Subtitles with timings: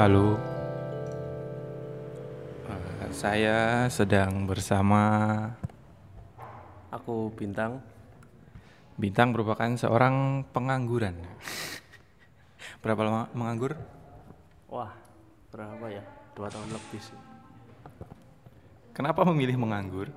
[0.00, 0.40] Halo,
[2.72, 5.04] Eh, saya sedang bersama
[6.88, 7.84] Aku Bintang.
[8.96, 11.20] Bintang merupakan seorang pengangguran.
[12.80, 13.76] Berapa lama menganggur?
[14.72, 14.88] Wah,
[15.52, 16.00] berapa ya?
[16.32, 17.20] Dua tahun lebih sih.
[18.96, 20.08] Kenapa memilih menganggur?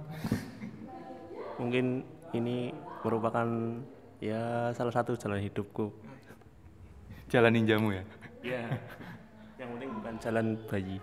[1.59, 2.71] Mungkin ini
[3.03, 3.83] merupakan
[4.23, 5.91] ya salah satu jalan hidupku.
[7.27, 8.03] Jalan ninjamu ya?
[8.47, 8.63] Ya.
[8.63, 9.12] Yang penting
[9.99, 10.97] bukan jalan bayi.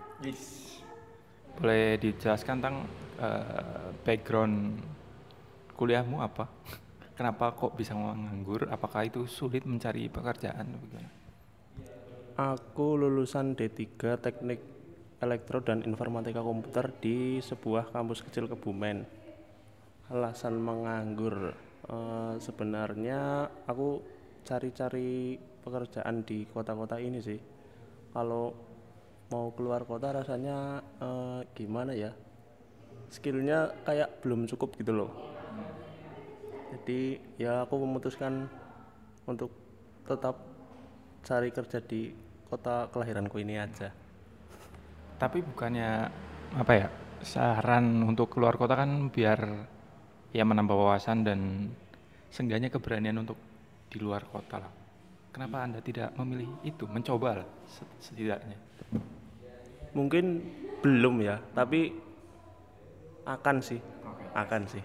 [1.57, 2.77] Boleh dijelaskan tentang
[3.19, 4.79] eh, background
[5.75, 6.45] kuliahmu apa?
[7.17, 8.65] Kenapa kok bisa menganggur?
[8.71, 10.73] Apakah itu sulit mencari pekerjaan?
[10.73, 11.11] bagaimana?
[12.55, 14.61] Aku lulusan D3 Teknik
[15.21, 19.05] Elektro dan Informatika Komputer di sebuah kampus kecil Kebumen.
[20.09, 21.53] Alasan menganggur
[21.85, 24.01] eh, sebenarnya aku
[24.41, 27.37] cari-cari pekerjaan di kota-kota ini sih.
[28.11, 28.70] Kalau
[29.31, 32.11] mau keluar kota rasanya eh, gimana ya?
[33.07, 35.11] Skillnya kayak belum cukup gitu loh.
[36.71, 38.47] Jadi ya aku memutuskan
[39.27, 39.51] untuk
[40.07, 40.35] tetap
[41.23, 42.11] cari kerja di
[42.47, 43.91] kota kelahiranku ini aja.
[45.19, 46.11] Tapi bukannya
[46.55, 46.87] apa ya?
[47.21, 49.39] Saran untuk keluar kota kan biar
[50.31, 51.39] ya menambah wawasan dan
[52.31, 53.37] seenggaknya keberanian untuk
[53.91, 54.71] di luar kota lah.
[55.31, 56.87] Kenapa Anda tidak memilih itu?
[56.87, 58.57] Mencoba lah set- setidaknya.
[59.91, 60.25] Mungkin
[60.81, 61.95] belum ya, tapi
[63.27, 63.79] akan sih,
[64.33, 64.83] akan sih.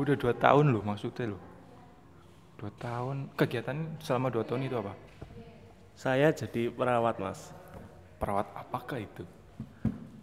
[0.00, 1.42] Udah dua tahun loh maksudnya loh.
[2.56, 3.28] Dua tahun.
[3.36, 4.96] Kegiatan selama dua tahun itu apa?
[5.92, 7.52] Saya jadi perawat mas,
[8.16, 9.26] Perawat apakah itu?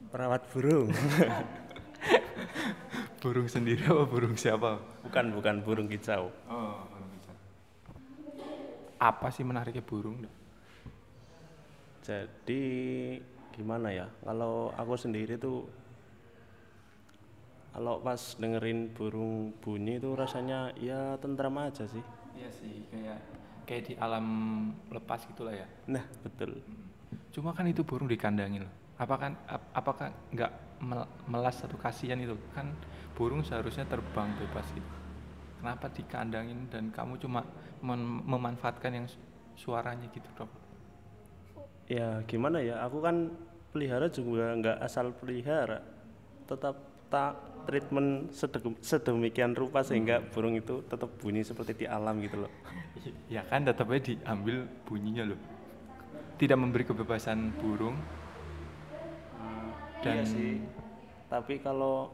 [0.10, 0.90] perawat burung.
[3.20, 4.80] Burung sendiri apa burung siapa?
[5.04, 6.32] bukan bukan burung kicau.
[6.48, 7.32] Oh, bisa.
[8.96, 10.24] Apa sih menariknya burung?
[12.10, 12.64] Jadi
[13.54, 14.10] gimana ya?
[14.26, 15.70] Kalau aku sendiri tuh
[17.70, 22.02] kalau pas dengerin burung bunyi itu rasanya ya tentram aja sih.
[22.34, 23.20] Iya sih, kayak
[23.70, 24.26] kayak di alam
[24.90, 25.70] lepas gitulah ya.
[25.86, 26.58] Nah betul.
[27.30, 28.74] Cuma kan itu burung dikandangin loh.
[28.98, 32.34] Apakah ap- apakah nggak mel- melas atau kasihan itu?
[32.58, 32.74] Kan
[33.14, 34.90] burung seharusnya terbang bebas gitu.
[35.62, 37.46] Kenapa dikandangin dan kamu cuma
[37.86, 39.22] men- memanfaatkan yang su-
[39.54, 40.50] suaranya gitu dok?
[41.90, 43.34] Ya gimana ya, aku kan
[43.74, 45.82] pelihara juga nggak asal pelihara,
[46.46, 46.78] tetap
[47.10, 52.52] tak treatment sedem- sedemikian rupa sehingga burung itu tetap bunyi seperti di alam gitu loh.
[53.30, 55.40] Ya kan tetapnya diambil bunyinya loh.
[56.38, 57.98] Tidak memberi kebebasan burung.
[60.06, 60.62] iya Dan- sih,
[61.28, 62.14] tapi kalau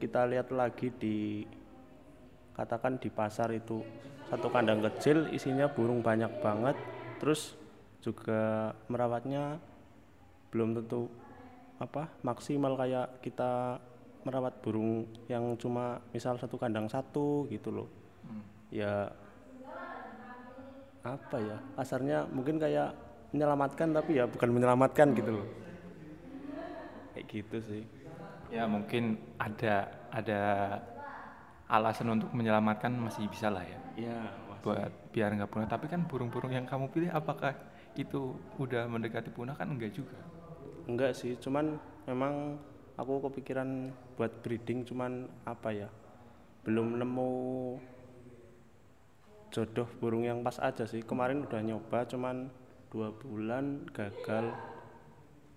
[0.00, 1.44] kita lihat lagi di
[2.56, 3.84] katakan di pasar itu
[4.32, 6.74] satu kandang kecil isinya burung banyak banget,
[7.22, 7.59] terus
[8.00, 9.60] juga merawatnya
[10.50, 11.06] belum tentu
[11.80, 13.80] apa maksimal kayak kita
[14.24, 17.88] merawat burung yang cuma misal satu kandang satu gitu loh.
[18.68, 19.12] Ya
[21.00, 22.92] apa ya kasarnya mungkin kayak
[23.32, 25.46] menyelamatkan tapi ya bukan menyelamatkan gitu loh.
[27.16, 27.82] Kayak gitu sih.
[28.52, 30.40] Ya mungkin ada ada
[31.70, 33.78] alasan untuk menyelamatkan masih bisa lah ya.
[33.96, 34.18] ya
[34.60, 37.56] buat biar nggak punah tapi kan burung-burung yang kamu pilih apakah
[37.98, 40.18] itu udah mendekati punah kan enggak juga?
[40.86, 42.58] Enggak sih cuman memang
[42.94, 45.88] aku kepikiran buat breeding cuman apa ya
[46.66, 47.30] belum nemu
[49.50, 51.02] jodoh burung yang pas aja sih.
[51.02, 52.46] Kemarin udah nyoba cuman
[52.90, 54.54] dua bulan gagal.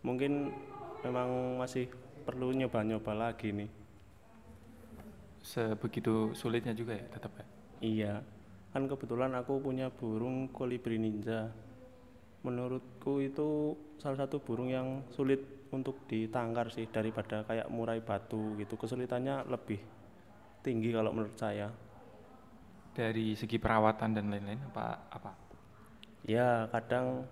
[0.01, 0.49] Mungkin
[1.05, 1.87] memang masih
[2.25, 3.69] perlu nyoba-nyoba lagi nih.
[5.43, 7.45] Sebegitu sulitnya juga ya tetap ya?
[7.83, 8.13] Iya,
[8.71, 11.51] kan kebetulan aku punya burung kolibri ninja.
[12.43, 18.75] Menurutku itu salah satu burung yang sulit untuk ditangkar sih daripada kayak murai batu gitu.
[18.75, 19.79] Kesulitannya lebih
[20.63, 21.71] tinggi kalau menurut saya.
[22.93, 25.33] dari segi perawatan dan lain-lain apa apa
[26.29, 27.25] Ya, kadang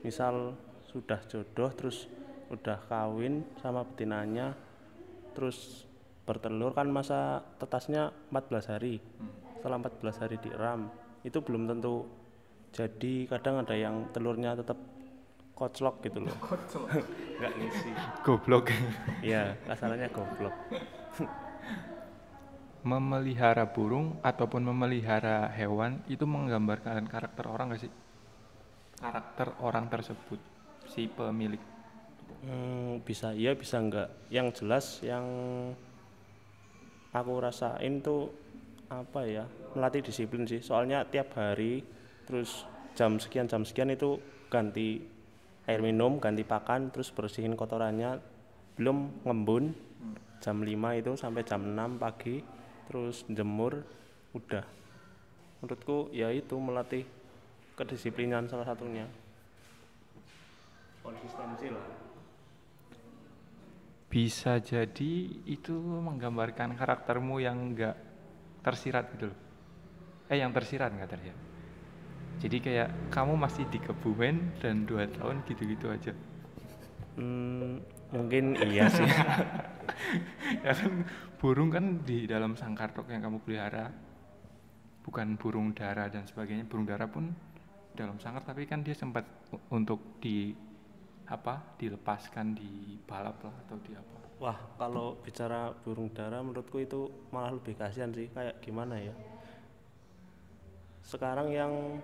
[0.00, 0.56] misal
[0.88, 2.08] sudah jodoh terus
[2.48, 4.56] udah kawin sama betinanya
[5.36, 5.84] terus
[6.24, 8.96] bertelur kan masa tetasnya 14 hari.
[9.60, 10.88] Setelah 14 hari diram,
[11.20, 12.08] itu belum tentu
[12.70, 14.78] jadi kadang ada yang telurnya tetap
[15.54, 16.36] koclok gitu loh.
[17.40, 17.90] Nggak ngisi.
[18.24, 18.72] goblok
[19.20, 20.54] Iya, kasarnya goblok.
[22.80, 27.92] memelihara burung ataupun memelihara hewan itu menggambarkan karakter orang gak sih
[28.96, 30.40] karakter orang tersebut
[30.88, 31.60] si pemilik
[32.40, 34.08] Hmm, bisa iya bisa enggak.
[34.32, 35.26] Yang jelas yang
[37.12, 38.32] aku rasain tuh
[38.88, 39.44] apa ya
[39.76, 40.64] melatih disiplin sih.
[40.64, 41.84] Soalnya tiap hari
[42.30, 42.62] terus
[42.94, 45.02] jam sekian jam sekian itu ganti
[45.66, 48.22] air minum ganti pakan terus bersihin kotorannya.
[48.78, 49.74] Belum ngembun.
[50.40, 52.40] Jam 5 itu sampai jam 6 pagi
[52.88, 53.82] terus jemur
[54.32, 54.64] udah.
[55.60, 57.04] Menurutku ya itu melatih
[57.76, 59.04] kedisiplinan salah satunya.
[61.04, 61.84] Konsistensi lah.
[64.08, 65.12] Bisa jadi
[65.44, 68.00] itu menggambarkan karaktermu yang enggak
[68.64, 69.38] tersirat gitu loh.
[70.32, 71.49] Eh yang tersirat nggak tersirat
[72.40, 76.12] jadi kayak kamu masih di Kebumen dan dua tahun gitu-gitu aja
[77.20, 77.84] hmm,
[78.16, 79.06] mungkin iya sih
[80.64, 81.04] ya kan
[81.36, 83.92] burung kan di dalam sangkartok yang kamu pelihara
[85.04, 87.32] bukan burung dara dan sebagainya burung dara pun
[87.94, 89.28] dalam sangkar tapi kan dia sempat
[89.68, 90.54] untuk di
[91.30, 97.12] apa dilepaskan di balap lah atau di apa Wah, kalau bicara burung dara menurutku itu
[97.28, 98.32] malah lebih kasihan sih.
[98.32, 99.12] Kayak gimana ya?
[101.04, 102.00] Sekarang yang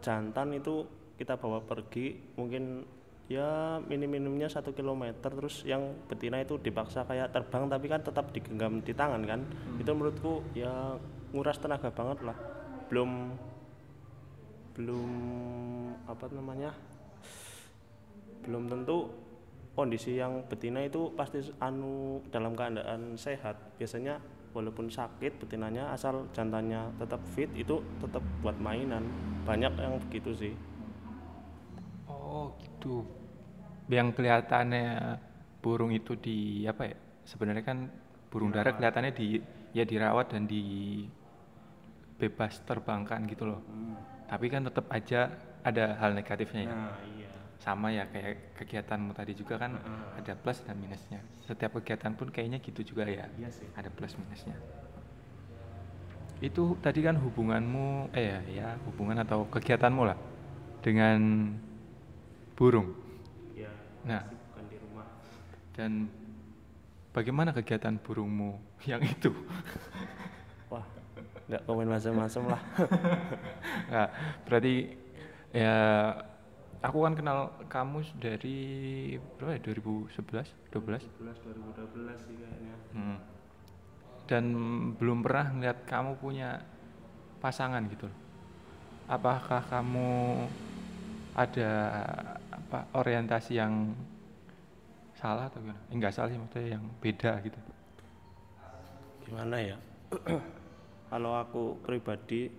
[0.00, 0.84] jantan itu
[1.20, 2.82] kita bawa pergi mungkin
[3.30, 8.80] ya minim-minimnya satu kilometer terus yang betina itu dipaksa kayak terbang tapi kan tetap digenggam
[8.82, 9.40] di tangan kan.
[9.78, 10.98] Itu menurutku ya
[11.30, 12.36] nguras tenaga banget lah.
[12.90, 13.36] Belum
[14.74, 15.10] belum
[16.08, 16.72] apa namanya
[18.40, 19.12] belum tentu
[19.76, 23.56] kondisi yang betina itu pasti anu dalam keadaan sehat.
[23.78, 24.18] Biasanya
[24.50, 29.06] walaupun sakit betinanya asal jantannya tetap fit itu tetap buat mainan.
[29.46, 30.54] Banyak yang begitu sih.
[32.10, 33.06] Oh gitu.
[33.90, 35.18] Yang kelihatannya
[35.60, 36.96] burung itu di apa ya
[37.28, 37.78] sebenarnya kan
[38.32, 39.42] burung dara kelihatannya di
[39.76, 41.04] ya dirawat dan di
[42.16, 43.60] bebas terbangkan gitu loh.
[44.30, 46.72] Tapi kan tetap aja ada hal negatifnya ya.
[46.72, 47.19] Nah iya
[47.60, 49.76] sama ya kayak kegiatanmu tadi juga kan
[50.16, 51.20] ada plus dan minusnya.
[51.44, 53.68] Setiap kegiatan pun kayaknya gitu juga ya iya sih.
[53.76, 54.56] ada plus minusnya.
[56.40, 60.16] Itu tadi kan hubunganmu eh ya, ya hubungan atau kegiatanmu lah
[60.80, 61.52] dengan
[62.56, 62.96] burung.
[63.52, 63.68] Ya
[64.08, 64.24] nah.
[64.24, 65.06] bukan di rumah.
[65.76, 66.08] Dan
[67.12, 68.56] bagaimana kegiatan burungmu
[68.88, 69.36] yang itu?
[70.72, 70.88] Wah
[71.44, 72.62] nggak komen macam-macam lah.
[73.90, 74.06] Nah,
[74.46, 74.94] berarti
[75.50, 75.74] ya
[76.80, 77.38] aku kan kenal
[77.68, 78.58] kamu dari
[79.36, 80.16] berapa ya 2011
[80.72, 83.18] 12 11 2012 sih kayaknya Hmm.
[84.26, 84.44] Dan
[84.94, 86.62] belum pernah ngeliat kamu punya
[87.38, 88.18] pasangan gitu loh.
[89.06, 90.10] Apakah kamu
[91.34, 91.70] ada
[92.50, 93.94] apa orientasi yang
[95.14, 95.78] salah atau gimana?
[95.86, 97.58] Eh, Enggak salah sih maksudnya yang beda gitu.
[99.20, 99.76] gimana ya
[101.10, 102.50] kalau aku pribadi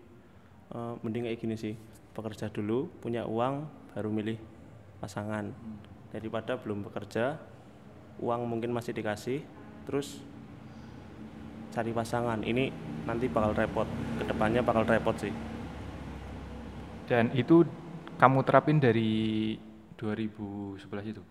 [0.72, 1.76] eh, mending kayak gini sih
[2.12, 4.38] bekerja dulu punya uang baru milih
[5.00, 5.52] pasangan.
[6.12, 7.40] Daripada belum bekerja
[8.20, 9.42] uang mungkin masih dikasih
[9.88, 10.20] terus
[11.72, 12.44] cari pasangan.
[12.44, 12.70] Ini
[13.08, 13.88] nanti bakal repot.
[14.20, 15.34] Ke depannya bakal repot sih.
[17.08, 17.64] Dan itu
[18.20, 19.56] kamu terapin dari
[20.00, 21.24] 2011 itu?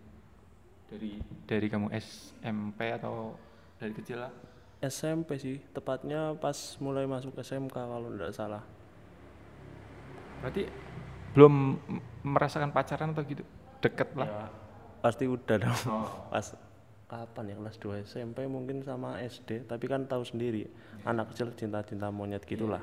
[0.90, 1.12] Dari
[1.46, 3.36] dari kamu SMP atau
[3.78, 4.32] dari kecil lah?
[4.80, 5.60] SMP sih.
[5.76, 8.64] Tepatnya pas mulai masuk SMK kalau tidak salah.
[10.40, 10.64] Berarti
[11.36, 11.76] belum
[12.22, 13.44] merasakan pacaran atau gitu?
[13.80, 14.28] Deket lah.
[14.28, 14.44] Ya,
[15.00, 15.78] pasti udah dong.
[16.32, 16.46] Pas.
[17.10, 20.70] Kapan ya kelas 2 SMP mungkin sama SD tapi kan tahu sendiri.
[21.02, 22.78] Anak kecil cinta-cinta monyet gitulah.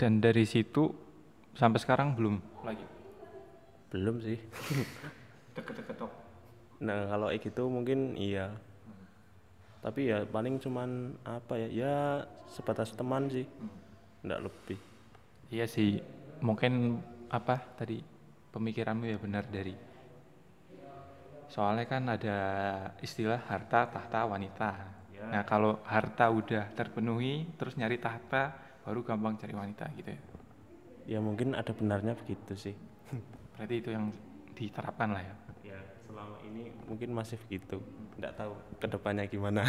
[0.00, 0.88] Dan dari situ
[1.52, 2.40] sampai sekarang belum?
[2.64, 2.86] Lagi.
[3.92, 4.40] belum sih.
[5.56, 6.12] Deket-deket toh.
[6.80, 8.56] nah kalau kayak gitu mungkin iya.
[9.84, 11.94] Tapi ya paling cuman apa ya ya
[12.48, 13.44] sebatas teman sih.
[14.24, 14.78] Nggak lebih.
[15.48, 16.00] Iya sih,
[16.40, 18.00] mungkin apa tadi
[18.54, 19.74] pemikiranmu ya benar dari
[21.48, 22.36] soalnya kan ada
[23.00, 24.70] istilah harta tahta wanita.
[25.32, 28.52] Nah kalau harta udah terpenuhi, terus nyari tahta,
[28.88, 30.20] baru gampang cari wanita gitu ya.
[31.04, 32.72] ya mungkin ada benarnya begitu sih
[33.52, 34.08] Berarti itu yang
[34.56, 35.34] diterapkan lah ya.
[35.76, 35.78] ya
[36.08, 37.84] selama ini mungkin masih begitu
[38.16, 39.68] nggak tahu ke depannya gimana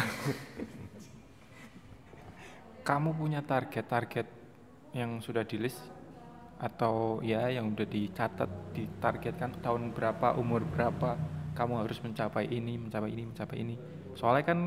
[2.88, 4.24] Kamu punya target-target
[4.96, 5.84] yang sudah di list
[6.60, 11.10] atau ya yang udah dicatat, ditargetkan tahun berapa, umur berapa,
[11.56, 13.76] kamu harus mencapai ini, mencapai ini, mencapai ini.
[14.18, 14.58] Soalnya kan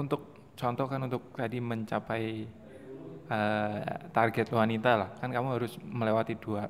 [0.00, 0.20] untuk
[0.60, 2.22] contoh kan untuk tadi mencapai
[3.28, 3.82] eh,
[4.16, 6.68] target wanita lah, kan kamu harus melewati dua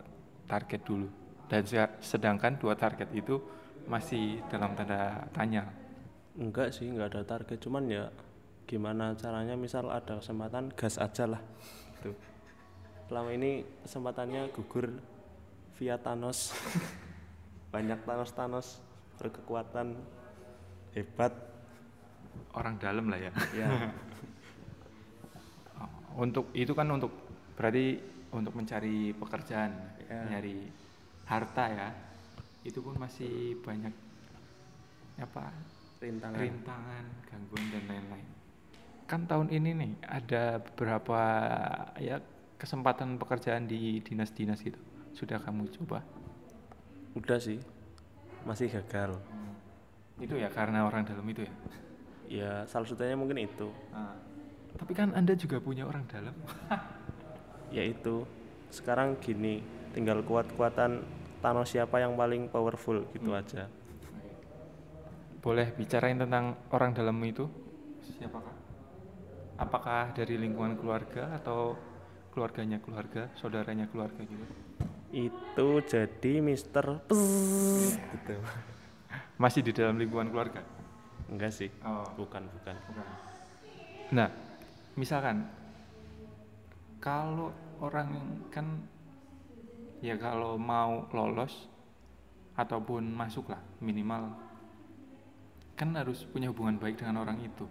[0.50, 1.08] target dulu.
[1.50, 3.40] Dan se- sedangkan dua target itu
[3.88, 5.64] masih dalam tanda tanya.
[6.44, 8.04] enggak sih nggak ada target cuman ya
[8.70, 11.42] gimana caranya misal ada kesempatan gas aja lah
[11.98, 12.10] gitu
[13.08, 14.92] selama ini kesempatannya gugur
[15.80, 16.52] via Thanos.
[17.74, 18.68] Banyak Thanos Thanos.
[19.16, 19.96] Berkekuatan.
[20.92, 21.32] Hebat.
[22.52, 23.32] Orang dalam lah ya.
[23.56, 23.68] ya
[26.24, 27.12] untuk itu kan untuk
[27.54, 27.98] berarti
[28.34, 29.72] untuk mencari pekerjaan
[30.08, 30.24] Ya.
[30.24, 30.64] nyari
[31.28, 31.88] harta ya.
[32.64, 33.92] Itu pun masih banyak
[35.20, 35.52] apa
[36.00, 36.40] rintangan.
[36.40, 38.28] rintangan, gangguan dan lain-lain.
[39.04, 41.20] Kan tahun ini nih ada beberapa
[42.00, 42.16] ya
[42.58, 44.78] kesempatan pekerjaan di dinas-dinas gitu.
[45.14, 46.02] Sudah kamu coba?
[47.16, 47.58] udah sih
[48.46, 49.18] masih gagal
[50.18, 51.52] Itu ya karena orang dalam itu ya.
[52.28, 53.70] ya salah satunya mungkin itu
[54.78, 56.34] Tapi kan Anda juga punya orang dalam.
[57.76, 58.22] yaitu
[58.70, 59.60] sekarang gini
[59.92, 61.02] tinggal kuat-kuatan
[61.38, 63.66] Thanos siapa yang paling powerful gitu aja
[65.38, 67.46] Boleh bicarain tentang orang dalam itu?
[68.02, 68.56] Siapakah?
[69.58, 71.78] Apakah dari lingkungan keluarga atau
[72.38, 74.46] keluarganya keluarga, saudaranya keluarga gitu?
[75.10, 76.86] itu jadi Mister
[78.14, 78.36] gitu
[79.34, 80.62] Masih di dalam lingkungan keluarga?
[81.26, 82.06] enggak sih Oh.
[82.14, 82.76] bukan bukan
[84.08, 84.30] Nah,
[84.94, 85.50] misalkan
[86.98, 88.08] kalau orang
[88.48, 88.86] kan
[89.98, 91.66] ya kalau mau lolos
[92.54, 94.30] ataupun masuk lah minimal
[95.74, 97.66] kan harus punya hubungan baik dengan orang itu.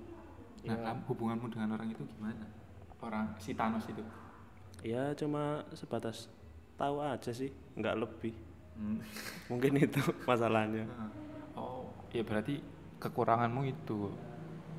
[0.64, 2.44] Nah, kamu- hubunganmu dengan orang itu gimana?
[3.00, 4.00] Orang si Thanos itu.
[4.82, 6.30] Ya cuma sebatas
[6.76, 8.36] tahu aja sih nggak lebih
[8.78, 9.02] Hmm.
[9.50, 10.86] mungkin itu masalahnya
[11.58, 12.62] Oh, ya berarti
[13.02, 14.14] kekuranganmu itu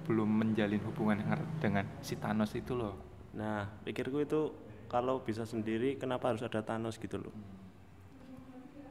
[0.06, 2.94] belum menjalin hubungan yang erat dengan si Thanos itu loh.
[3.34, 4.54] nah pikirku itu
[4.86, 7.34] kalau bisa sendiri kenapa harus ada Thanos gitu loh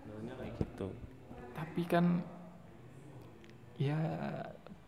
[0.04, 0.88] sebenarnya kayak gitu
[1.56, 2.06] Tapi kan
[3.80, 3.96] ya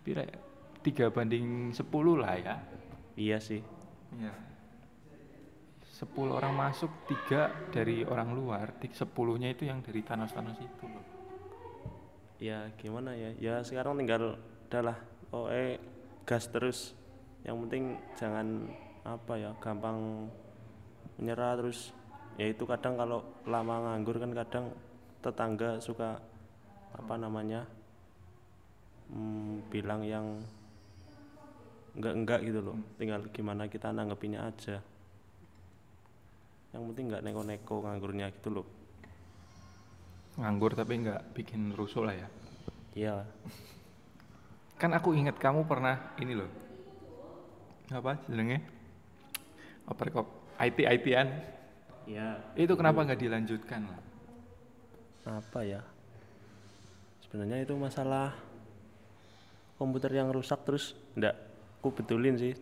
[0.03, 0.27] pira
[0.81, 1.79] tiga banding 10
[2.19, 2.55] lah ya.
[3.15, 3.63] iya sih
[4.19, 4.35] Iya.
[5.99, 11.03] 10 orang masuk, tiga dari orang luar, 10-nya itu yang dari Thanos-Thanos itu loh.
[12.39, 13.35] ya gimana ya?
[13.35, 14.39] Ya sekarang tinggal
[14.71, 14.95] adalah
[15.35, 15.75] oh eh
[16.23, 16.95] gas terus.
[17.43, 17.83] Yang penting
[18.15, 18.47] jangan
[19.03, 20.31] apa ya gampang
[21.19, 21.91] menyerah terus.
[22.39, 24.71] Ya itu kadang kalau lama nganggur kan kadang
[25.19, 26.15] tetangga suka
[26.95, 27.67] apa namanya
[29.11, 30.39] hmm, bilang yang
[31.91, 32.79] enggak enggak gitu loh.
[32.95, 34.79] Tinggal gimana kita nanggepinnya aja
[36.73, 38.67] yang penting nggak neko-neko nganggurnya gitu loh
[40.39, 42.27] Nganggur tapi nggak bikin rusuh lah ya.
[42.95, 43.15] iya
[44.79, 46.47] Kan aku ingat kamu pernah ini loh.
[47.91, 48.63] Apa jenenge?
[49.83, 51.27] Kok IT ITan.
[52.07, 53.99] iya Itu kenapa nggak dilanjutkan lah?
[55.29, 55.83] apa ya
[57.21, 58.33] sebenarnya itu masalah
[59.77, 61.37] komputer yang rusak terus ndak
[61.79, 62.55] aku betulin sih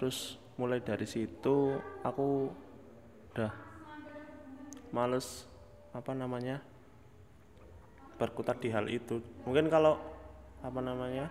[0.00, 2.48] terus mulai dari situ aku
[3.30, 3.52] udah.
[4.90, 5.46] Males
[5.94, 6.58] apa namanya
[8.18, 9.22] berkutat di hal itu.
[9.46, 9.96] Mungkin kalau
[10.60, 11.30] apa namanya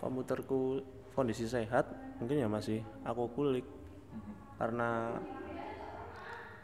[0.00, 0.82] komputerku
[1.14, 1.86] kondisi sehat
[2.18, 3.68] mungkin ya masih aku kulik.
[4.56, 5.12] Karena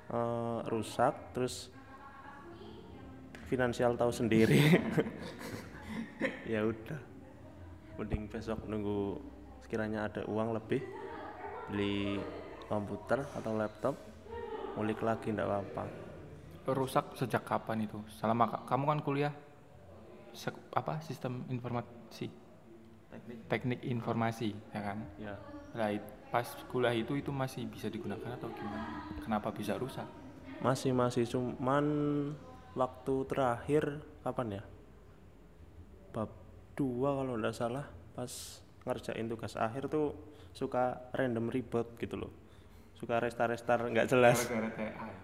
[0.09, 1.69] eh, rusak terus
[3.47, 4.61] finansial tahu sendiri.
[6.45, 7.01] Ya udah.
[7.97, 9.17] Mending besok nunggu
[9.65, 10.85] sekiranya ada uang lebih
[11.73, 12.21] beli
[12.69, 13.97] komputer atau laptop
[14.75, 15.85] ngulik lagi ndak apa-apa
[16.65, 18.01] Rusak sejak kapan itu?
[18.17, 19.35] Selama ka- kamu kan kuliah
[20.33, 22.33] sek- apa sistem informasi,
[23.53, 24.99] teknik informasi, ya kan?
[25.21, 25.37] ya
[25.77, 29.05] Nah, it- pas kuliah itu itu masih bisa digunakan atau gimana?
[29.21, 30.09] Kenapa bisa rusak?
[30.65, 31.85] masih masih cuman
[32.73, 34.63] waktu terakhir kapan ya
[36.17, 36.33] bab
[36.73, 37.85] dua kalau ndak salah
[38.17, 38.33] pas
[38.89, 40.17] ngerjain tugas akhir tuh
[40.57, 42.33] suka random reboot gitu loh
[43.05, 45.15] suka restart nggak jelas Gara-gara TA ya?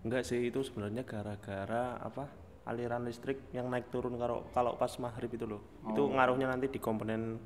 [0.00, 2.24] Enggak sih itu sebenarnya gara-gara apa
[2.64, 5.60] aliran listrik yang naik turun kalau kalau pas maghrib itu loh
[5.92, 7.36] itu ngaruhnya nanti di komponen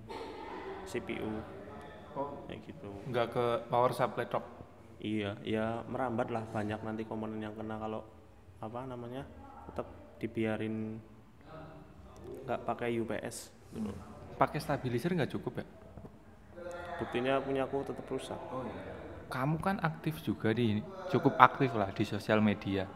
[0.87, 1.43] CPU
[2.15, 4.47] Oh, kayak gitu nggak ke power supply top.
[5.03, 8.07] iya ya merambat lah banyak nanti komponen yang kena kalau
[8.63, 9.27] apa namanya
[9.67, 9.91] tetap
[10.23, 11.03] dibiarin
[12.47, 13.99] nggak pakai UPS gitu loh.
[14.39, 15.67] Pakai stabilizer nggak cukup ya?
[16.95, 18.39] buktinya punya aku tetap rusak
[19.35, 20.79] Kamu kan aktif juga di
[21.11, 22.87] cukup aktif lah di sosial media.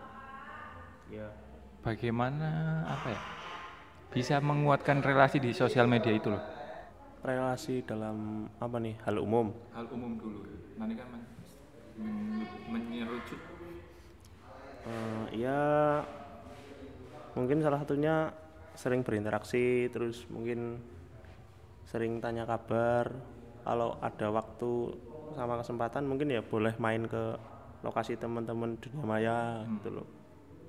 [1.11, 1.26] ya
[1.83, 3.21] Bagaimana apa ya?
[4.14, 6.42] Bisa menguatkan relasi di sosial media itu loh.
[7.18, 10.47] relasi dalam apa nih hal umum Hal umum dulu.
[10.78, 11.26] Nanti kan men,
[11.99, 13.40] men- menyerucut.
[14.87, 15.59] Eh, ya
[17.35, 18.30] mungkin salah satunya
[18.78, 20.78] sering berinteraksi terus mungkin
[21.90, 23.11] sering tanya kabar
[23.66, 24.95] kalau ada waktu
[25.37, 27.23] sama kesempatan mungkin ya boleh main ke
[27.85, 29.38] lokasi teman-teman dunia maya
[29.78, 30.08] gitu loh.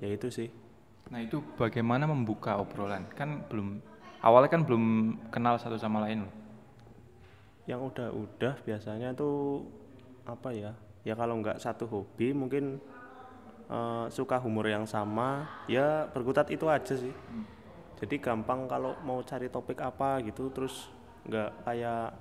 [0.03, 0.49] Ya itu sih.
[1.09, 3.05] Nah itu bagaimana membuka obrolan?
[3.17, 3.81] Kan belum
[4.21, 4.83] awalnya kan belum
[5.33, 6.33] kenal satu sama lain loh.
[7.69, 9.61] yang udah-udah biasanya tuh
[10.25, 10.73] apa ya?
[11.05, 12.81] Ya kalau nggak satu hobi mungkin
[13.69, 17.13] eh, suka humor yang sama ya berkutat itu aja sih.
[17.99, 20.89] Jadi gampang kalau mau cari topik apa gitu terus
[21.27, 22.15] nggak kayak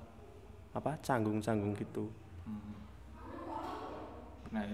[0.75, 2.11] apa canggung-canggung gitu
[4.49, 4.65] Nah,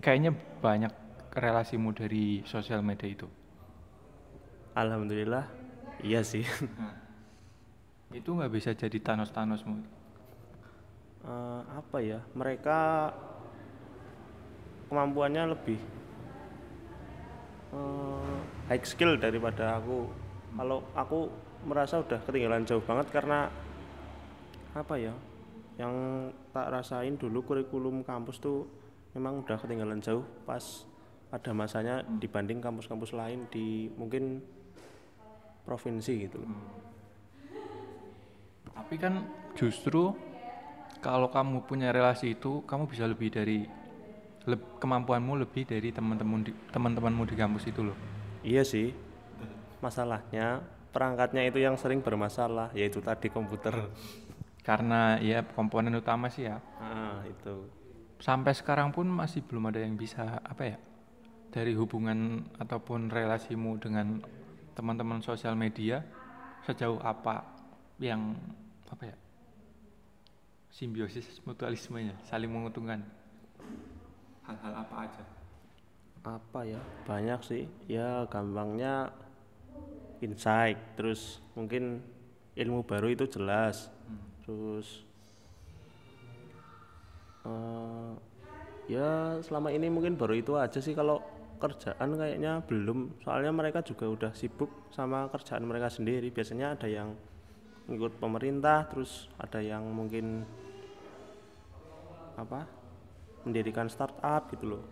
[0.00, 0.32] kayaknya
[0.64, 0.92] banyak
[1.36, 3.28] relasimu dari sosial media itu.
[4.70, 5.44] alhamdulillah
[6.00, 6.46] iya sih
[8.10, 9.86] Itu nggak bisa jadi Thanos-Thanosmu.
[11.20, 13.12] Eh, apa ya mereka
[14.90, 15.78] kemampuannya lebih
[17.70, 20.10] eh, high skill daripada aku
[20.56, 21.30] kalau aku
[21.68, 23.46] merasa udah ketinggalan jauh banget karena
[24.74, 25.14] apa ya
[25.80, 28.68] yang tak rasain dulu kurikulum kampus tuh
[29.16, 30.84] memang udah ketinggalan jauh pas
[31.32, 34.44] pada masanya dibanding kampus-kampus lain di mungkin
[35.64, 36.52] provinsi gitu loh.
[38.76, 39.24] Tapi kan
[39.56, 40.12] justru
[41.00, 43.64] kalau kamu punya relasi itu, kamu bisa lebih dari
[44.44, 47.96] leb- kemampuanmu lebih dari teman-teman di- teman-temanmu di kampus itu loh.
[48.44, 48.92] Iya sih.
[49.80, 50.60] Masalahnya
[50.90, 53.88] perangkatnya itu yang sering bermasalah yaitu tadi komputer.
[54.60, 56.60] Karena ya komponen utama sih ya.
[56.80, 57.64] Nah, itu.
[58.20, 60.76] Sampai sekarang pun masih belum ada yang bisa apa ya?
[61.50, 64.20] Dari hubungan ataupun relasimu dengan
[64.76, 66.04] teman-teman sosial media
[66.68, 67.42] sejauh apa
[67.96, 68.36] yang
[68.92, 69.16] apa ya?
[70.70, 73.02] Simbiosis mutualismenya, saling menguntungkan.
[74.46, 75.24] Hal-hal apa aja?
[76.20, 76.80] Apa ya?
[77.08, 77.64] Banyak sih.
[77.88, 79.10] Ya gampangnya
[80.20, 82.04] insight, terus mungkin
[82.54, 83.88] ilmu baru itu jelas.
[84.50, 85.06] Terus
[87.46, 88.12] eh,
[88.90, 91.22] ya selama ini mungkin baru itu aja sih kalau
[91.62, 97.14] kerjaan kayaknya belum soalnya mereka juga udah sibuk sama kerjaan mereka sendiri biasanya ada yang
[97.86, 100.42] ngikut pemerintah terus ada yang mungkin
[102.34, 102.66] apa
[103.44, 104.84] mendirikan startup gitu loh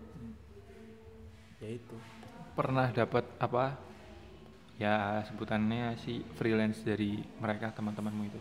[1.64, 1.96] ya itu
[2.58, 3.78] Pernah dapat apa?
[4.82, 8.40] Ya sebutannya sih freelance dari mereka teman-temanmu itu.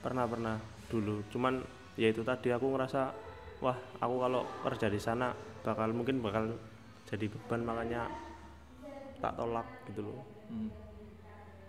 [0.00, 0.56] Pernah pernah
[0.88, 1.22] dulu.
[1.30, 1.60] Cuman
[1.98, 3.10] ya itu tadi aku ngerasa
[3.58, 5.34] wah aku kalau kerja di sana
[5.66, 6.54] bakal mungkin bakal
[7.08, 8.06] jadi beban makanya
[9.18, 10.22] tak tolak gitu loh.
[10.48, 10.72] Hmm.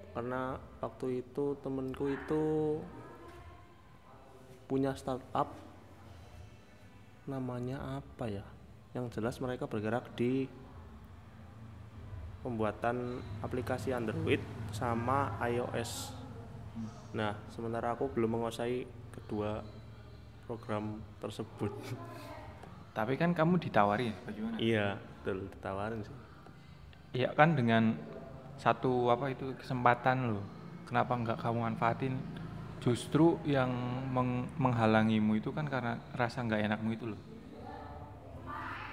[0.10, 2.44] karena waktu itu temenku itu
[4.66, 5.52] punya startup
[7.30, 8.46] namanya apa ya?
[8.98, 10.50] Yang jelas mereka bergerak di
[12.42, 16.19] pembuatan aplikasi Android sama iOS
[17.10, 19.62] nah sementara aku belum menguasai kedua
[20.46, 21.72] program tersebut
[22.90, 24.56] Tapi kan kamu ditawari ya, bagaimana?
[24.60, 26.16] iya betul ditawarin sih
[27.10, 27.98] Iya kan dengan
[28.54, 30.46] satu apa itu kesempatan loh.
[30.86, 32.14] Kenapa nggak kamu manfaatin?
[32.78, 33.72] Justru yang
[34.10, 37.18] meng- menghalangimu itu kan karena rasa nggak enakmu itu loh.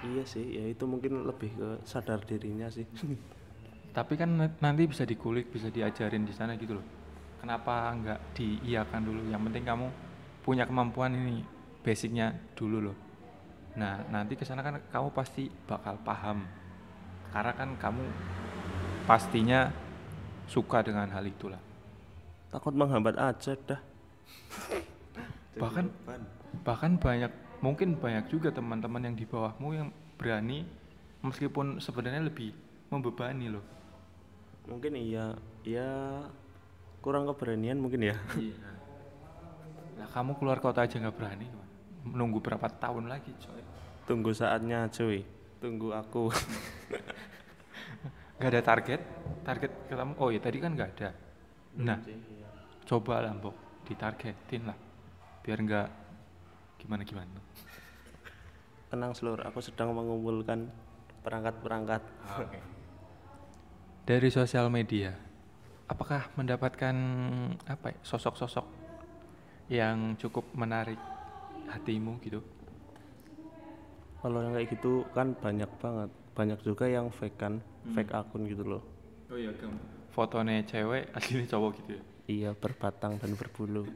[0.07, 2.87] iya sih ya itu mungkin lebih ke sadar dirinya sih
[3.96, 6.85] Tapi kan na- nanti bisa dikulik, bisa diajarin di sana gitu loh.
[7.47, 9.23] Kenapa nggak diiyakan dulu?
[9.31, 9.87] Yang penting kamu
[10.43, 11.47] punya kemampuan ini,
[11.87, 12.97] basicnya dulu loh.
[13.79, 16.43] Nah nanti ke sana kan kamu pasti bakal paham.
[17.31, 18.03] Karena kan kamu
[19.07, 19.71] pastinya
[20.51, 21.63] suka dengan hal itulah.
[22.47, 23.81] takut menghambat aja dah
[25.61, 25.93] bahkan
[26.65, 27.29] bahkan banyak
[27.61, 30.65] mungkin banyak juga teman-teman yang di bawahmu yang berani
[31.21, 32.57] meskipun sebenarnya lebih
[32.89, 33.65] membebani loh
[34.65, 36.25] mungkin iya ya
[37.07, 38.19] kurang keberanian mungkin ya.
[39.95, 41.47] Nah kamu keluar kota aja nggak berani
[42.03, 43.62] menunggu berapa tahun lagi coy?
[44.11, 45.23] Tunggu saatnya cuy.
[45.62, 46.31] Tunggu aku.
[48.37, 49.01] Nggak ada target?
[49.47, 51.09] Target ketemu oh ya tadi kan nggak ada.
[51.81, 51.97] Nah
[52.85, 53.57] coba lah mbok
[53.88, 54.77] ditargetin lah.
[55.40, 55.88] Biar nggak
[56.83, 57.40] gimana gimana
[58.87, 60.71] tenang seluruh aku sedang mengumpulkan
[61.27, 62.03] perangkat-perangkat.
[64.07, 65.26] Dari sosial media
[65.87, 66.96] apakah mendapatkan
[67.66, 68.66] apa ya, sosok-sosok
[69.70, 70.99] yang cukup menarik
[71.70, 72.42] hatimu gitu?
[74.22, 76.11] Kalau yang kayak gitu kan banyak banget.
[76.37, 77.62] Banyak juga yang fake kan
[77.94, 78.83] fake akun gitu loh.
[79.31, 79.51] Oh iya
[80.16, 82.03] fotonya cewek aslinya cowok gitu ya?
[82.27, 83.87] Iya berbatang dan berbulu.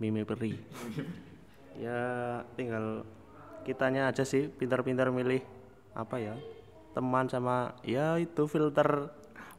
[0.00, 0.54] Mimi peri.
[1.80, 3.08] Ya tinggal
[3.64, 5.40] kitanya aja sih pintar-pintar milih
[5.96, 6.34] apa ya
[6.92, 9.08] teman sama ya itu filter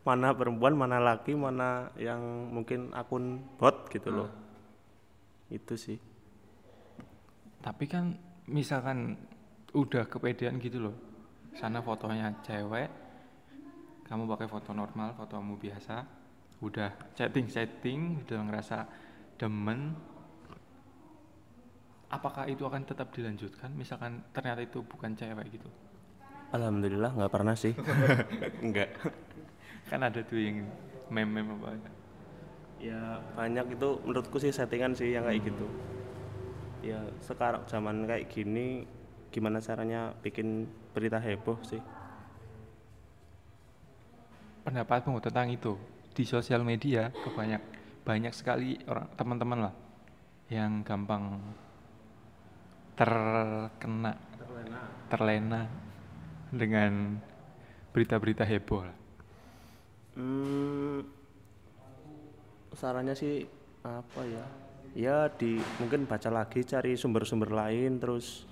[0.01, 4.29] mana perempuan mana laki mana yang mungkin akun bot gitu loh.
[5.51, 5.99] Itu sih.
[7.61, 8.17] Tapi kan
[8.49, 9.15] misalkan
[9.71, 10.95] udah kepedean gitu loh
[11.55, 12.91] sana fotonya cewek
[14.07, 16.03] kamu pakai foto normal fotomu biasa
[16.59, 18.77] udah chatting chatting udah ngerasa
[19.39, 19.95] demen
[22.11, 23.71] apakah itu akan tetap dilanjutkan?
[23.71, 25.71] Misalkan ternyata itu bukan cewek gitu.
[26.51, 27.71] Alhamdulillah nggak pernah sih.
[28.67, 28.99] Enggak.
[29.91, 30.63] Kan ada tuh yang
[31.11, 31.75] meme-meme apa
[32.79, 35.67] Ya banyak itu menurutku sih settingan sih yang kayak gitu.
[36.81, 38.87] Ya sekarang zaman kayak gini
[39.29, 41.83] gimana caranya bikin berita heboh sih?
[44.61, 45.73] pendapatmu tentang itu
[46.13, 47.61] di sosial media kebanyak
[48.05, 49.73] banyak sekali orang teman-teman lah
[50.51, 51.41] yang gampang
[52.93, 54.13] terkena
[55.09, 55.65] terlena
[56.51, 57.17] dengan
[57.91, 59.00] berita-berita heboh lah.
[60.21, 61.01] Hmm,
[62.75, 63.45] sarannya sih
[63.83, 64.45] apa ya?
[64.91, 68.43] Ya di mungkin baca lagi cari sumber-sumber lain terus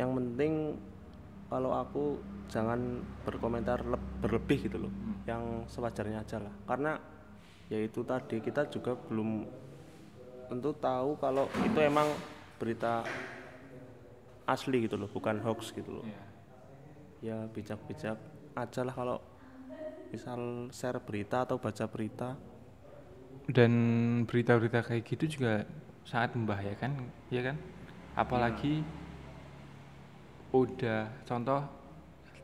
[0.00, 0.74] yang penting
[1.50, 2.18] kalau aku
[2.50, 4.92] jangan berkomentar leb- berlebih gitu loh.
[5.28, 6.54] Yang sewajarnya aja lah.
[6.66, 6.98] Karena
[7.72, 9.46] ya itu tadi kita juga belum
[10.48, 12.08] tentu tahu kalau itu emang
[12.60, 13.02] berita
[14.44, 16.06] asli gitu loh, bukan hoax gitu loh
[17.24, 18.18] ya bijak-bijak
[18.54, 19.16] aja lah kalau
[20.14, 22.38] misal share berita atau baca berita.
[23.50, 23.72] Dan
[24.30, 25.66] berita-berita kayak gitu juga
[26.06, 27.58] sangat membahayakan, ya kan?
[28.14, 28.86] Apalagi
[30.54, 31.66] udah contoh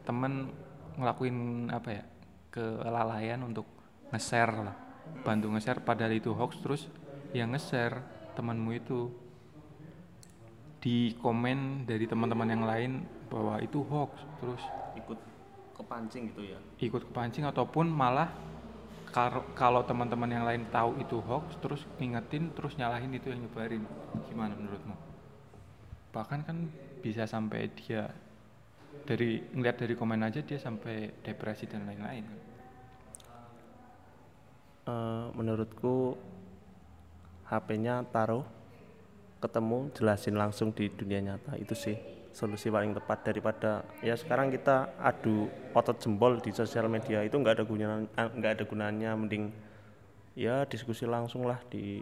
[0.02, 0.50] temen
[0.98, 2.04] ngelakuin apa ya
[2.50, 3.62] kelalaian untuk
[4.10, 4.76] nge-share lah
[5.22, 5.78] bantu nge-share.
[5.78, 6.82] Padahal itu hoax terus
[7.30, 8.02] yang nge-share
[8.34, 9.14] temanmu itu.
[10.82, 12.92] Di komen dari teman-teman yang lain
[13.30, 14.10] bahwa itu hoax
[14.42, 14.62] terus
[15.80, 16.58] kepancing gitu ya?
[16.78, 18.28] Ikut kepancing ataupun malah
[19.58, 23.82] kalau teman-teman yang lain tahu itu hoax terus ngingetin terus nyalahin itu yang nyebarin.
[24.30, 24.94] Gimana menurutmu?
[26.14, 26.70] Bahkan kan
[27.02, 28.12] bisa sampai dia
[29.08, 32.50] dari ngeliat dari komen aja dia sampai depresi dan lain-lain.
[34.90, 36.14] Eh, menurutku
[37.50, 38.46] HP-nya taruh
[39.42, 44.94] ketemu jelasin langsung di dunia nyata itu sih solusi paling tepat daripada ya sekarang kita
[45.02, 49.50] adu otot jempol di sosial media itu nggak ada gunanya nggak ada gunanya mending
[50.38, 52.00] ya diskusi langsung lah di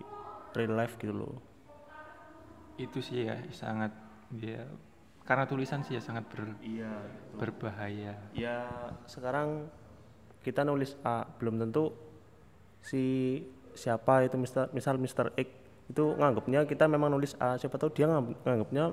[0.53, 1.35] real life gitu loh
[2.77, 3.91] itu sih ya sangat
[4.37, 4.69] ya
[5.25, 6.93] karena tulisan sih ya sangat ber- iya
[7.37, 8.69] berbahaya ya
[9.09, 9.69] sekarang
[10.45, 11.93] kita nulis A belum tentu
[12.81, 13.43] si
[13.75, 15.35] siapa itu Mister, misal Mr.
[15.37, 15.49] X
[15.88, 18.85] itu nganggapnya kita memang nulis A siapa tahu dia nganggap- nganggapnya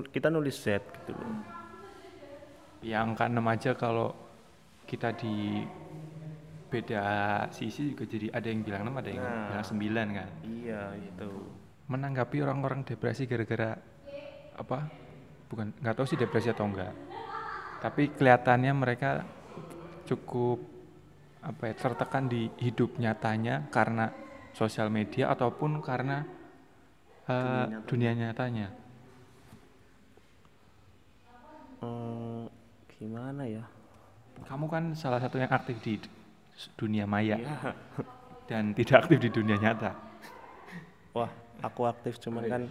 [0.00, 1.28] kita nulis Z gitu loh.
[2.80, 4.08] Yang angka 6 aja kalau
[4.88, 5.62] kita di
[6.72, 7.04] beda
[7.52, 9.46] sisi juga jadi ada yang bilang 6 ada yang Nah.
[9.52, 10.28] bilang 9 kan?
[10.48, 11.30] Iya itu.
[11.92, 13.76] Menanggapi orang-orang depresi gara-gara
[14.56, 14.88] apa?
[15.52, 16.96] Bukan nggak tahu sih depresi atau enggak.
[17.84, 19.20] Tapi kelihatannya mereka
[20.08, 20.64] cukup
[21.42, 24.08] apa ya tertekan di hidup nyatanya karena
[24.54, 26.22] sosial media ataupun karena
[27.26, 28.81] eh, dunia nyatanya
[34.46, 35.98] kamu kan salah satu yang aktif di
[36.76, 37.38] dunia maya.
[37.38, 37.56] Iya.
[38.50, 39.94] dan tidak aktif di dunia nyata.
[41.16, 41.30] Wah
[41.62, 42.62] aku aktif cuman kan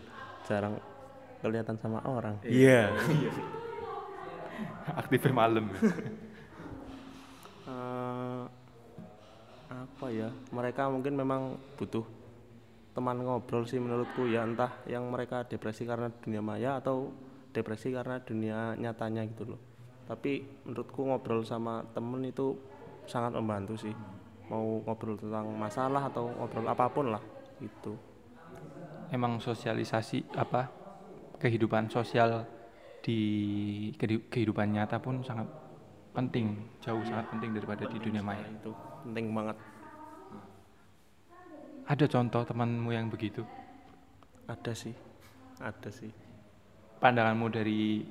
[0.45, 0.77] jarang
[1.41, 2.37] kelihatan sama orang.
[2.45, 2.91] Iya.
[5.01, 5.65] Aktifnya malam.
[7.61, 8.43] Eh,
[9.71, 10.27] apa ya?
[10.51, 12.03] Mereka mungkin memang butuh
[12.91, 14.43] teman ngobrol sih menurutku ya.
[14.43, 17.15] Entah yang mereka depresi karena dunia maya atau
[17.55, 19.70] depresi karena dunia nyatanya gitu loh
[20.07, 22.57] tapi menurutku ngobrol sama temen itu
[23.07, 23.93] sangat membantu sih.
[24.51, 27.23] Mau ngobrol tentang masalah atau ngobrol apa pun lah
[27.61, 27.95] gitu.
[29.11, 30.71] Emang sosialisasi apa
[31.39, 32.45] kehidupan sosial
[33.01, 33.19] di
[33.97, 35.47] kehi- kehidupan nyata pun sangat
[36.11, 38.43] penting jauh sangat penting daripada di dunia maya.
[38.45, 38.71] Itu
[39.07, 39.57] penting banget.
[41.87, 43.43] Ada contoh temanmu yang begitu?
[44.47, 44.95] Ada sih
[45.61, 46.09] ada sih.
[47.01, 48.01] Pandanganmu dari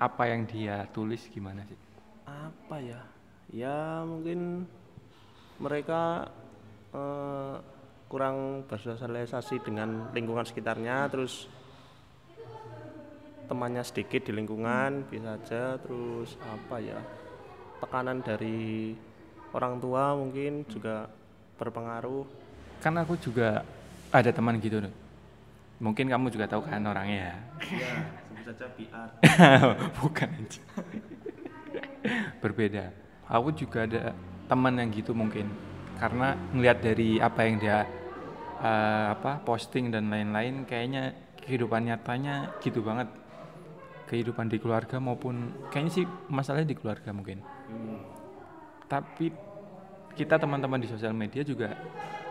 [0.00, 1.76] apa yang dia tulis gimana sih?
[2.24, 3.04] Apa ya?
[3.52, 4.64] Ya mungkin
[5.60, 6.32] mereka
[6.96, 7.54] eh,
[8.08, 11.44] kurang bersosialisasi dengan lingkungan sekitarnya terus
[13.44, 16.98] temannya sedikit di lingkungan bisa aja terus apa ya
[17.82, 18.94] tekanan dari
[19.52, 21.12] orang tua mungkin juga
[21.60, 22.24] berpengaruh.
[22.80, 23.60] Kan aku juga
[24.08, 25.09] ada teman gitu loh
[25.80, 27.40] mungkin kamu juga tahu kan orangnya.
[27.72, 29.08] Ya sebut saja PR
[30.00, 30.30] bukan
[32.40, 32.84] berbeda.
[33.28, 34.16] Aku juga ada
[34.48, 35.46] teman yang gitu mungkin.
[36.00, 37.84] Karena ngelihat dari apa yang dia
[38.64, 41.12] eh, apa posting dan lain-lain kayaknya
[41.44, 43.08] kehidupan nyatanya gitu banget.
[44.08, 47.44] Kehidupan di keluarga maupun kayaknya sih masalahnya di keluarga mungkin.
[48.90, 49.30] Tapi
[50.18, 51.76] kita teman-teman di sosial media juga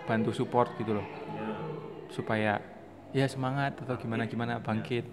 [0.04, 1.08] bantu support gitu loh.
[2.12, 2.60] Supaya
[3.10, 5.06] ya semangat atau gimana gimana bangkit.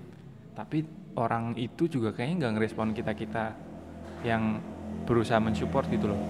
[0.57, 0.85] Tapi
[1.17, 3.45] orang itu juga kayaknya nggak ngerespon kita kita
[4.25, 4.61] yang
[5.09, 6.21] berusaha mensupport gitu loh.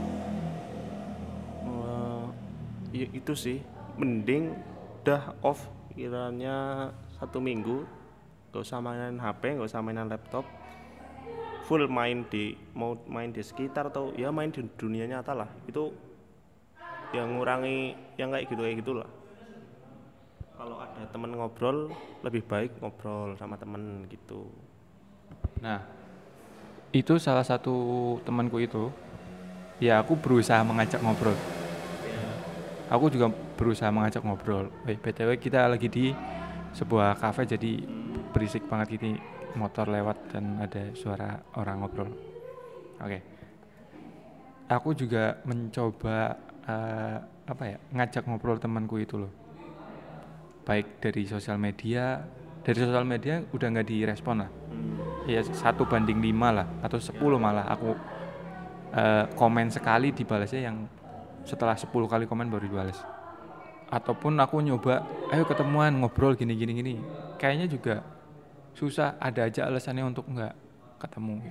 [1.67, 2.25] Eh,
[3.03, 3.59] ya itu sih.
[3.97, 4.53] Mending
[5.03, 5.65] udah off
[5.97, 7.89] kiranya satu minggu
[8.53, 10.45] gak usah mainan HP gak usah mainan laptop.
[11.67, 15.51] Full main di mau main di sekitar atau ya main di dunia nyata lah.
[15.67, 15.91] Itu
[17.11, 19.09] yang ngurangi yang kayak gitu kayak gitulah
[20.67, 21.95] kalau ada temen ngobrol
[22.27, 24.51] lebih baik ngobrol sama temen gitu
[25.57, 25.81] Nah,
[26.93, 27.75] itu salah satu
[28.23, 28.93] temanku itu,
[29.81, 31.33] ya aku berusaha mengajak ngobrol.
[32.87, 34.71] Aku juga berusaha mengajak ngobrol.
[34.87, 36.13] Eh, btw kita lagi di
[36.77, 37.83] sebuah kafe jadi
[38.31, 39.17] berisik banget ini
[39.57, 42.11] motor lewat dan ada suara orang ngobrol.
[43.01, 43.19] Oke.
[44.71, 46.37] Aku juga mencoba
[46.69, 47.17] eh,
[47.49, 49.46] apa ya ngajak ngobrol temanku itu loh.
[50.67, 52.19] Baik dari sosial media,
[52.67, 54.51] dari sosial media udah nggak direspon lah.
[55.31, 57.95] Ya satu banding lima lah atau 10 malah aku
[58.91, 60.91] eh, komen sekali dibalasnya yang
[61.47, 62.99] setelah 10 kali komen baru dibalas.
[63.87, 66.95] Ataupun aku nyoba ayo ketemuan ngobrol gini gini gini.
[67.39, 68.03] Kayaknya juga
[68.75, 70.55] susah ada aja alasannya untuk nggak
[70.99, 71.47] ketemu.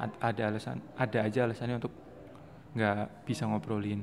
[0.00, 1.92] Ad- ada alasan ada aja alasannya untuk
[2.72, 4.00] nggak bisa ngobrolin.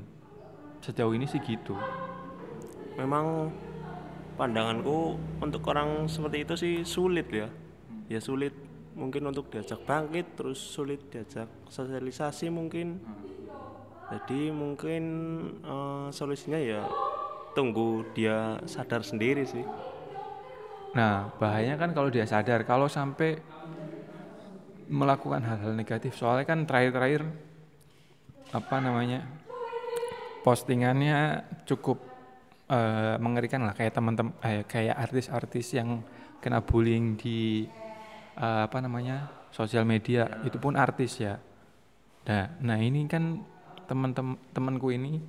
[0.85, 1.73] Sejauh ini sih gitu.
[2.93, 3.49] Memang
[4.36, 7.48] pandanganku untuk orang seperti itu sih sulit ya.
[8.10, 8.54] Ya sulit
[8.93, 13.02] mungkin untuk diajak bangkit terus sulit diajak sosialisasi mungkin.
[14.13, 15.04] Jadi mungkin
[15.63, 16.86] eh, solusinya ya
[17.58, 19.65] tunggu dia sadar sendiri sih.
[20.93, 23.41] Nah, bahayanya kan kalau dia sadar, kalau sampai
[24.86, 27.26] melakukan hal-hal negatif, soalnya kan terakhir-terakhir
[28.54, 29.26] apa namanya
[30.46, 32.12] postingannya cukup
[32.73, 36.01] eh, mengerikan lah, kayak teman-teman, eh, kayak artis-artis yang
[36.41, 37.69] kena bullying di
[38.33, 41.38] eh, apa namanya sosial media, itu pun artis ya.
[42.25, 43.45] Nah, nah ini kan
[43.86, 45.21] teman-teman temanku ini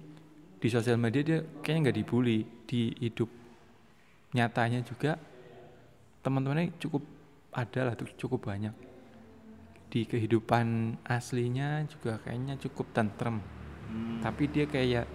[0.57, 3.29] di sosial media dia kayaknya nggak dibully, di hidup
[4.35, 5.21] nyatanya juga
[6.25, 7.05] teman-temannya cukup
[7.53, 8.73] ada lah tuh cukup banyak.
[9.93, 13.39] Di kehidupan aslinya juga kayaknya cukup tentrem.
[14.25, 15.07] Tapi dia kayak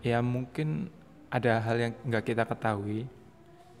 [0.00, 0.88] ya mungkin
[1.28, 3.04] ada hal yang nggak kita ketahui.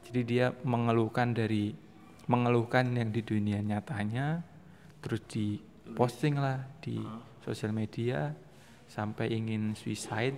[0.08, 1.72] Jadi dia mengeluhkan dari
[2.28, 4.44] mengeluhkan yang di dunia nyatanya
[5.00, 5.56] terus di
[5.96, 7.00] posting lah di
[7.40, 8.32] sosial media
[8.88, 10.36] sampai ingin suicide.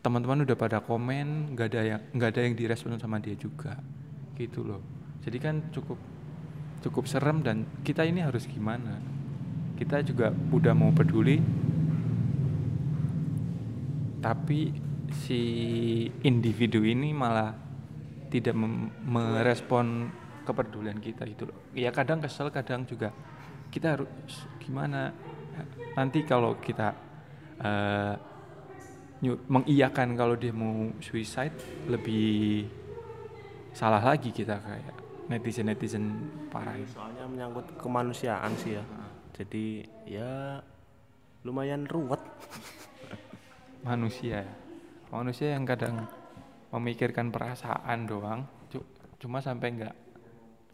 [0.00, 3.76] Teman-teman udah pada komen nggak ada yang nggak ada yang direspon sama dia juga.
[4.36, 4.80] Gitu loh.
[5.20, 5.98] Jadi kan cukup
[6.80, 8.96] cukup serem dan kita ini harus gimana?
[9.76, 11.42] Kita juga udah mau peduli.
[14.16, 14.85] Tapi
[15.24, 15.40] si
[16.26, 17.56] individu ini malah
[18.28, 18.52] tidak
[19.06, 20.12] merespon
[20.44, 21.58] kepedulian kita gitu loh.
[21.72, 23.10] Ya kadang kesel kadang juga
[23.72, 24.10] kita harus
[24.62, 25.10] gimana
[25.96, 26.92] nanti kalau kita
[29.24, 31.56] nyu- mengiyakan kalau dia mau suicide
[31.88, 32.68] lebih
[33.72, 36.04] salah lagi kita kayak netizen netizen
[36.52, 38.84] parah soalnya menyangkut kemanusiaan sih ya.
[39.36, 40.62] Jadi ya
[41.44, 42.22] lumayan ruwet.
[43.84, 44.42] Manusia
[45.10, 46.06] manusia yang kadang
[46.74, 48.86] memikirkan perasaan doang cu-
[49.22, 49.94] cuma sampai nggak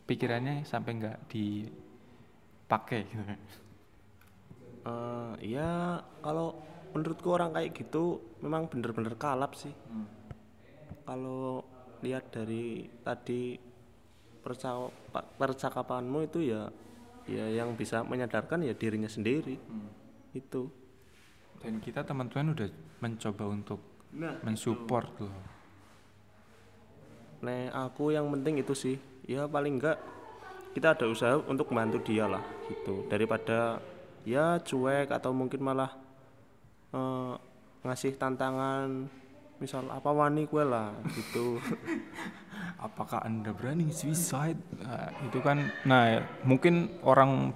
[0.08, 3.22] pikirannya sampai nggak dipakai gitu.
[4.82, 6.58] Eh, ya kalau
[6.92, 9.72] menurutku orang kayak gitu memang bener-bener kalap sih.
[11.06, 11.62] Kalau
[12.02, 13.56] lihat dari tadi
[14.42, 16.66] percakapan percakapanmu itu ya
[17.30, 19.54] ya yang bisa menyadarkan ya dirinya sendiri.
[20.34, 20.66] Itu.
[21.62, 22.68] Dan kita teman-teman udah
[22.98, 23.78] mencoba untuk
[24.16, 24.36] nah.
[24.44, 25.52] Mensupport loh
[27.42, 28.96] Nah, aku yang penting itu sih,
[29.26, 29.98] ya paling enggak
[30.78, 33.02] kita ada usaha untuk membantu dia lah gitu.
[33.10, 33.82] Daripada
[34.22, 35.90] ya cuek atau mungkin malah
[36.94, 37.34] eh,
[37.82, 39.10] ngasih tantangan
[39.58, 40.94] misal apa wani kue lah?
[41.10, 41.58] Gitu.
[42.86, 44.58] apakah anda berani suicide?
[44.78, 47.50] Nah, itu kan nah ya, mungkin orang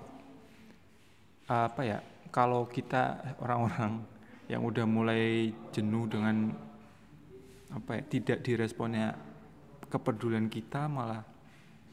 [1.47, 1.99] apa ya
[2.35, 4.03] kalau kita orang-orang
[4.46, 6.54] yang udah mulai jenuh dengan
[7.74, 9.18] apa ya tidak diresponnya
[9.90, 11.26] kepedulian kita malah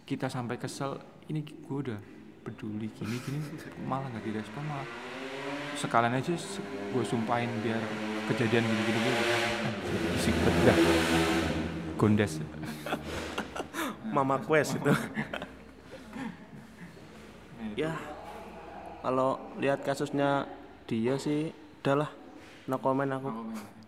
[0.06, 2.00] kita sampai kesel ini gue udah
[2.44, 3.40] peduli gini gini
[3.88, 4.88] malah nggak direspon malah
[5.74, 6.34] sekalian aja
[6.94, 7.82] gue sumpahin biar
[8.30, 9.20] kejadian gini gini gini.
[9.66, 10.78] Anjir, bedah
[11.98, 12.34] gondes.
[14.14, 14.94] Mama quest itu.
[17.74, 17.98] ya
[19.02, 20.46] kalau lihat kasusnya
[20.86, 21.50] dia sih
[21.82, 22.23] udahlah
[22.66, 23.30] no comment aku.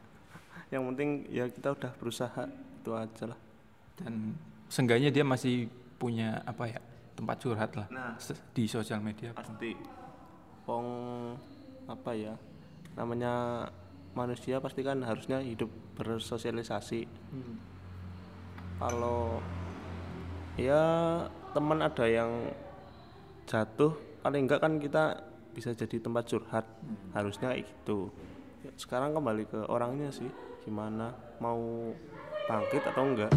[0.73, 3.39] Yang penting ya kita udah berusaha itu aja lah.
[3.95, 4.35] dan
[4.67, 6.83] seenggaknya dia masih punya apa ya
[7.15, 8.19] tempat curhat lah Nah.
[8.51, 9.31] di sosial media.
[9.31, 9.71] Pasti.
[10.67, 10.87] Wong
[11.85, 12.35] apa ya
[12.97, 13.63] namanya
[14.11, 17.07] manusia pasti kan harusnya hidup bersosialisasi.
[18.75, 19.39] Kalau
[20.59, 20.81] ya
[21.55, 22.51] teman ada yang
[23.47, 25.23] jatuh paling enggak kan kita
[25.55, 26.65] bisa jadi tempat curhat.
[27.15, 28.11] Harusnya kayak gitu
[28.73, 30.29] sekarang kembali ke orangnya sih.
[30.65, 31.13] Gimana?
[31.37, 31.93] Mau
[32.49, 33.31] bangkit atau enggak